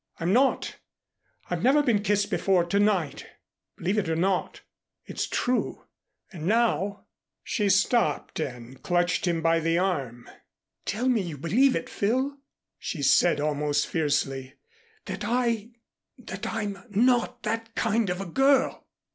I'm 0.19 0.33
not. 0.33 0.77
I've 1.51 1.61
never 1.61 1.83
been 1.83 2.01
kissed 2.01 2.31
before 2.31 2.65
to 2.65 2.79
night, 2.79 3.27
believe 3.77 3.99
it 3.99 4.09
or 4.09 4.15
not. 4.15 4.61
It's 5.05 5.27
true, 5.27 5.83
and 6.33 6.47
now" 6.47 7.05
She 7.43 7.69
stopped 7.69 8.39
and 8.39 8.81
clutched 8.81 9.27
him 9.27 9.43
by 9.43 9.59
the 9.59 9.77
arm. 9.77 10.27
"Tell 10.85 11.07
me 11.07 11.21
you 11.21 11.37
believe 11.37 11.75
it, 11.75 11.87
Phil," 11.87 12.35
she 12.79 13.03
said 13.03 13.39
almost 13.39 13.85
fiercely, 13.85 14.55
"that 15.05 15.23
I 15.23 15.69
that 16.17 16.47
I'm 16.51 16.83
not 16.89 17.43
that 17.43 17.75
kind 17.75 18.09
of 18.09 18.19
a 18.21 18.25
girl." 18.25 18.87